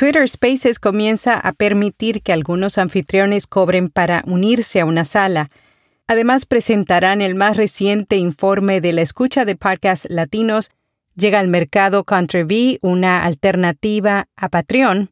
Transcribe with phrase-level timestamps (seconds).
[0.00, 5.50] Twitter Spaces comienza a permitir que algunos anfitriones cobren para unirse a una sala.
[6.06, 10.70] Además, presentarán el más reciente informe de la escucha de podcasts latinos.
[11.16, 15.10] Llega al mercado Country una alternativa a Patreon.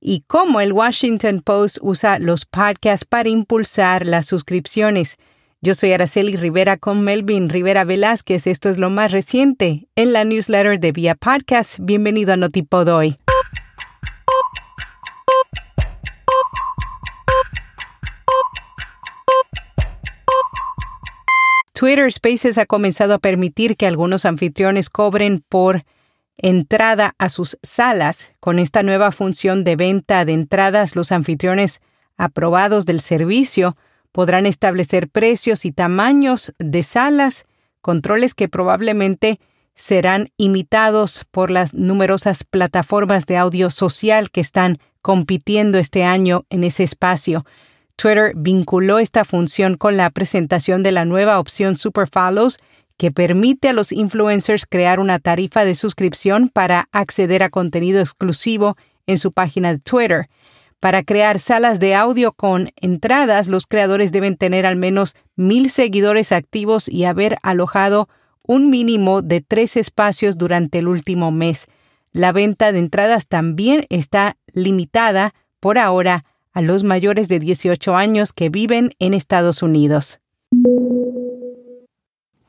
[0.00, 5.16] Y cómo el Washington Post usa los podcasts para impulsar las suscripciones.
[5.60, 8.46] Yo soy Araceli Rivera con Melvin Rivera Velázquez.
[8.46, 11.76] Esto es lo más reciente en la newsletter de Vía Podcast.
[11.78, 13.18] Bienvenido a Notipod hoy.
[21.84, 25.82] Twitter Spaces ha comenzado a permitir que algunos anfitriones cobren por
[26.38, 28.30] entrada a sus salas.
[28.40, 31.82] Con esta nueva función de venta de entradas, los anfitriones
[32.16, 33.76] aprobados del servicio
[34.12, 37.44] podrán establecer precios y tamaños de salas,
[37.82, 39.38] controles que probablemente
[39.74, 46.64] serán imitados por las numerosas plataformas de audio social que están compitiendo este año en
[46.64, 47.44] ese espacio.
[47.96, 52.58] Twitter vinculó esta función con la presentación de la nueva opción Super Follows
[52.96, 58.76] que permite a los influencers crear una tarifa de suscripción para acceder a contenido exclusivo
[59.06, 60.28] en su página de Twitter.
[60.80, 66.30] Para crear salas de audio con entradas, los creadores deben tener al menos mil seguidores
[66.30, 68.08] activos y haber alojado
[68.46, 71.68] un mínimo de tres espacios durante el último mes.
[72.12, 76.24] La venta de entradas también está limitada por ahora
[76.54, 80.20] a los mayores de 18 años que viven en Estados Unidos.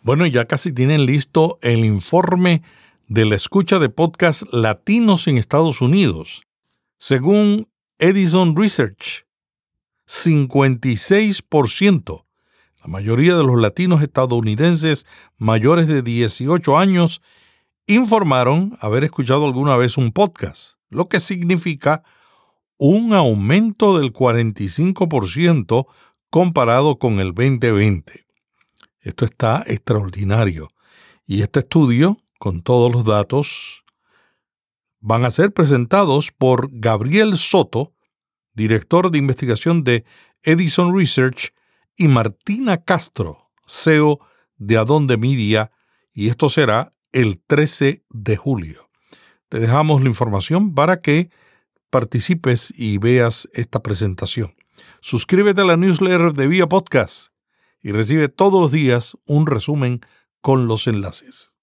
[0.02, 2.62] Bueno, ya casi tienen listo el informe
[3.08, 6.44] de la escucha de podcast latinos en Estados Unidos.
[7.00, 7.68] Según
[7.98, 9.26] Edison Research,
[10.08, 12.26] 56%,
[12.82, 17.24] la mayoría de los latinos estadounidenses mayores de 18 años,
[17.88, 22.04] informaron haber escuchado alguna vez un podcast, lo que significa
[22.78, 25.88] un aumento del 45%
[26.30, 28.26] comparado con el 2020.
[29.00, 30.70] Esto está extraordinario.
[31.26, 33.84] Y este estudio, con todos los datos,
[35.00, 37.94] van a ser presentados por Gabriel Soto,
[38.54, 40.04] director de investigación de
[40.44, 41.54] Edison Research,
[41.98, 44.20] y Martina Castro, CEO
[44.58, 45.72] de Adonde Media,
[46.14, 48.90] y esto será el 13 de julio.
[49.48, 51.30] Te dejamos la información para que
[51.96, 54.54] participes y veas esta presentación.
[55.00, 57.28] Suscríbete a la newsletter de Vía Podcast
[57.82, 60.02] y recibe todos los días un resumen
[60.42, 61.54] con los enlaces.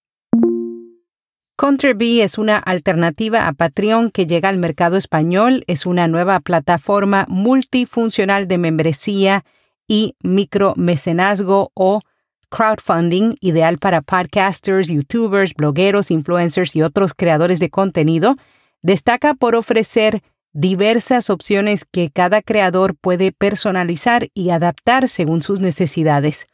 [1.54, 5.65] Contribee es una alternativa a Patreon que llega al mercado español.
[5.66, 9.44] Es una nueva plataforma multifuncional de membresía
[9.87, 12.00] y micromecenazgo o
[12.49, 18.34] crowdfunding ideal para podcasters, youtubers, blogueros, influencers y otros creadores de contenido
[18.82, 20.22] Destaca por ofrecer
[20.53, 26.47] diversas opciones que cada creador puede personalizar y adaptar según sus necesidades.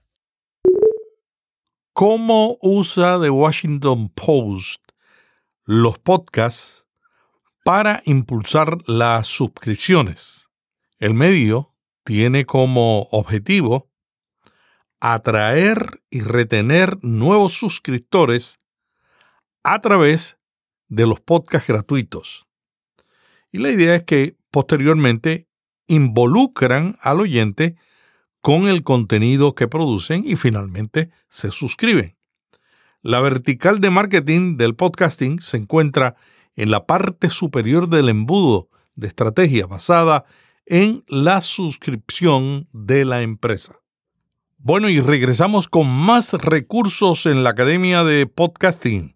[1.94, 4.82] ¿Cómo usa The Washington Post
[5.64, 6.86] los podcasts
[7.64, 10.48] para impulsar las suscripciones?
[10.98, 11.70] El medio
[12.04, 13.90] tiene como objetivo
[15.00, 18.60] atraer y retener nuevos suscriptores
[19.62, 20.37] a través
[20.88, 22.46] de los podcasts gratuitos.
[23.52, 25.48] Y la idea es que posteriormente
[25.86, 27.76] involucran al oyente
[28.40, 32.16] con el contenido que producen y finalmente se suscriben.
[33.02, 36.16] La vertical de marketing del podcasting se encuentra
[36.56, 40.24] en la parte superior del embudo de estrategia basada
[40.66, 43.76] en la suscripción de la empresa.
[44.58, 49.14] Bueno, y regresamos con más recursos en la Academia de Podcasting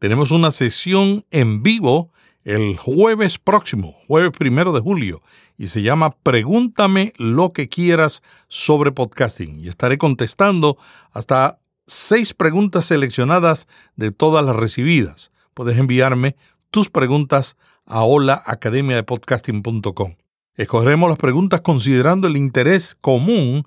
[0.00, 2.10] tenemos una sesión en vivo
[2.42, 5.22] el jueves próximo, jueves primero de julio,
[5.58, 9.60] y se llama Pregúntame lo que quieras sobre podcasting.
[9.60, 10.78] Y estaré contestando
[11.12, 15.32] hasta seis preguntas seleccionadas de todas las recibidas.
[15.52, 16.34] Puedes enviarme
[16.70, 20.14] tus preguntas a holaacademiadepodcasting.com.
[20.54, 23.64] Escogeremos las preguntas considerando el interés común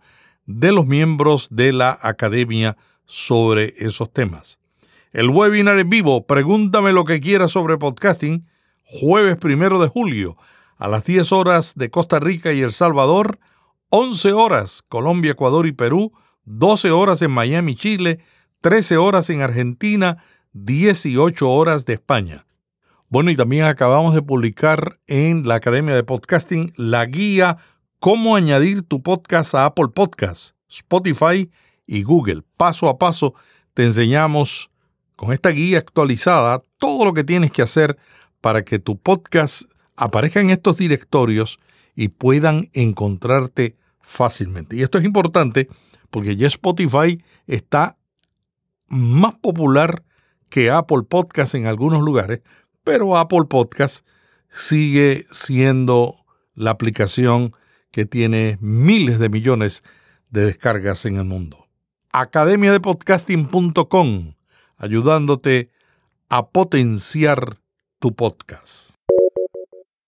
[0.47, 2.75] de los miembros de la academia
[3.05, 4.57] sobre esos temas.
[5.13, 8.47] El webinar en vivo, pregúntame lo que quieras sobre podcasting,
[8.83, 10.37] jueves primero de julio,
[10.75, 13.37] a las 10 horas de Costa Rica y El Salvador,
[13.89, 16.13] 11 horas Colombia, Ecuador y Perú,
[16.45, 18.21] 12 horas en Miami, Chile,
[18.61, 20.17] 13 horas en Argentina,
[20.53, 22.47] 18 horas de España.
[23.07, 27.59] Bueno, y también acabamos de publicar en la Academia de Podcasting la guía
[27.99, 31.51] Cómo añadir tu podcast a Apple Podcasts, Spotify
[31.85, 32.41] y Google.
[32.57, 33.35] Paso a paso
[33.75, 34.72] te enseñamos
[35.15, 37.97] con esta guía actualizada todo lo que tienes que hacer
[38.41, 39.63] para que tu podcast
[39.95, 41.59] aparezcan estos directorios
[41.95, 44.75] y puedan encontrarte fácilmente.
[44.75, 45.69] Y esto es importante
[46.09, 47.97] porque ya Spotify está
[48.87, 50.03] más popular
[50.49, 52.41] que Apple Podcast en algunos lugares,
[52.83, 54.05] pero Apple Podcast
[54.49, 57.53] sigue siendo la aplicación
[57.91, 59.83] que tiene miles de millones
[60.29, 61.67] de descargas en el mundo.
[62.11, 64.33] Academiadepodcasting.com,
[64.77, 65.69] ayudándote
[66.29, 67.57] a potenciar
[67.99, 68.95] tu podcast.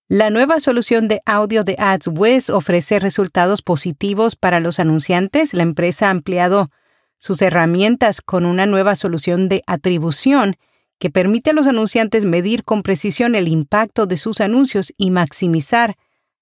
[0.07, 5.53] La nueva solución de audio de AdsWiz ofrece resultados positivos para los anunciantes.
[5.53, 6.69] La empresa ha ampliado
[7.17, 10.57] sus herramientas con una nueva solución de atribución
[10.99, 15.95] que permite a los anunciantes medir con precisión el impacto de sus anuncios y maximizar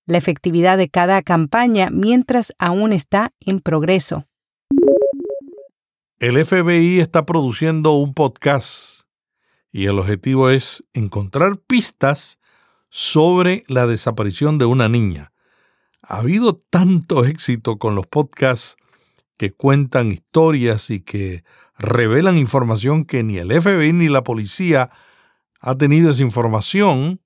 [0.06, 4.26] la efectividad de cada campaña mientras aún está en progreso.
[6.20, 9.02] El FBI está produciendo un podcast
[9.72, 12.40] y el objetivo es encontrar pistas
[12.90, 15.34] sobre la desaparición de una niña.
[16.02, 18.78] Ha habido tanto éxito con los podcasts
[19.38, 21.44] que cuentan historias y que
[21.78, 24.92] revelan información que ni el FBI ni la policía
[25.60, 27.22] ha tenido esa información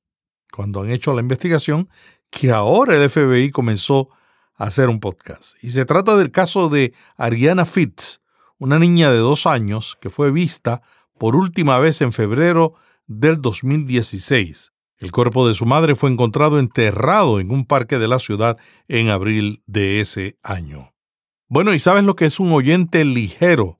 [0.52, 1.90] cuando han hecho la investigación,
[2.30, 4.10] que ahora el FBI comenzó
[4.56, 5.62] a hacer un podcast.
[5.62, 8.22] Y se trata del caso de Ariana Fitz,
[8.60, 10.82] una niña de dos años que fue vista
[11.18, 12.74] por última vez en febrero
[13.06, 14.74] del 2016.
[15.00, 18.58] El cuerpo de su madre fue encontrado enterrado en un parque de la ciudad
[18.88, 20.94] en abril de ese año.
[21.48, 23.80] Bueno, ¿y sabes lo que es un oyente ligero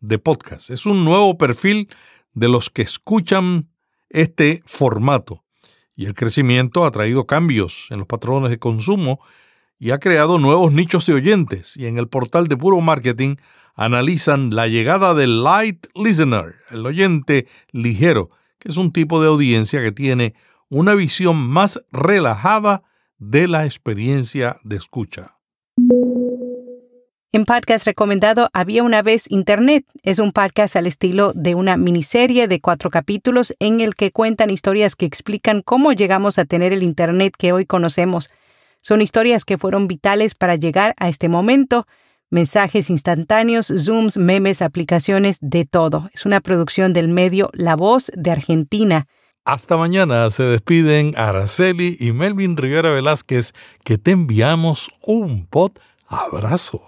[0.00, 0.70] de podcast?
[0.70, 1.88] Es un nuevo perfil
[2.32, 3.70] de los que escuchan
[4.08, 5.44] este formato.
[5.94, 9.20] Y el crecimiento ha traído cambios en los patrones de consumo
[9.78, 11.76] y ha creado nuevos nichos de oyentes.
[11.76, 13.36] Y en el portal de Puro Marketing
[13.74, 19.82] analizan la llegada del light listener, el oyente ligero, que es un tipo de audiencia
[19.82, 20.34] que tiene
[20.68, 22.82] una visión más relajada
[23.18, 25.36] de la experiencia de escucha.
[27.34, 29.86] En podcast recomendado Había una vez Internet.
[30.02, 34.50] Es un podcast al estilo de una miniserie de cuatro capítulos en el que cuentan
[34.50, 38.30] historias que explican cómo llegamos a tener el Internet que hoy conocemos.
[38.82, 41.86] Son historias que fueron vitales para llegar a este momento
[42.32, 46.10] mensajes instantáneos, zooms, memes, aplicaciones, de todo.
[46.12, 49.06] Es una producción del medio La Voz de Argentina.
[49.44, 53.52] Hasta mañana se despiden Araceli y Melvin Rivera Velázquez,
[53.84, 56.80] que te enviamos un pot abrazo.